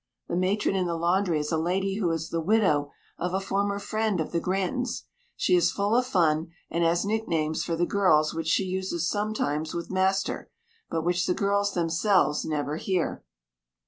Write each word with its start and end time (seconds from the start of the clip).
The 0.27 0.35
matron 0.35 0.75
in 0.75 0.87
the 0.87 0.95
laundry 0.95 1.39
is 1.39 1.51
a 1.51 1.59
lady 1.59 1.99
who 1.99 2.09
is 2.09 2.29
the 2.31 2.41
widow 2.41 2.91
of 3.19 3.35
a 3.35 3.39
former 3.39 3.77
friend 3.77 4.19
of 4.19 4.31
the 4.31 4.39
Grantons. 4.39 5.03
She 5.35 5.53
is 5.55 5.69
full 5.69 5.95
of 5.95 6.07
fun, 6.07 6.47
and 6.71 6.83
has 6.83 7.05
nick 7.05 7.27
names 7.27 7.63
for 7.63 7.75
the 7.75 7.85
girls 7.85 8.33
which 8.33 8.47
she 8.47 8.63
uses 8.63 9.07
sometimes 9.07 9.75
with 9.75 9.91
master, 9.91 10.49
but 10.89 11.03
which 11.03 11.27
the 11.27 11.35
girls 11.35 11.75
themselves 11.75 12.43
never 12.43 12.77
hear. 12.77 13.23